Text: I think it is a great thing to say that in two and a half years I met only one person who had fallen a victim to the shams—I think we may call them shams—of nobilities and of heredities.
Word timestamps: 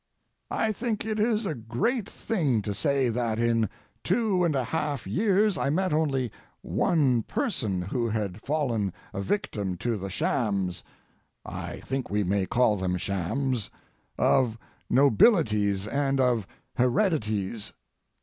I 0.49 0.71
think 0.71 1.05
it 1.05 1.19
is 1.19 1.45
a 1.45 1.53
great 1.53 2.09
thing 2.09 2.63
to 2.63 2.73
say 2.73 3.07
that 3.09 3.37
in 3.37 3.69
two 4.03 4.43
and 4.43 4.55
a 4.55 4.63
half 4.63 5.05
years 5.05 5.59
I 5.59 5.69
met 5.69 5.93
only 5.93 6.31
one 6.63 7.21
person 7.21 7.83
who 7.83 8.09
had 8.09 8.41
fallen 8.41 8.93
a 9.13 9.21
victim 9.21 9.77
to 9.77 9.97
the 9.97 10.09
shams—I 10.09 11.81
think 11.81 12.09
we 12.09 12.23
may 12.23 12.47
call 12.47 12.77
them 12.77 12.97
shams—of 12.97 14.57
nobilities 14.89 15.85
and 15.85 16.19
of 16.19 16.47
heredities. 16.77 17.71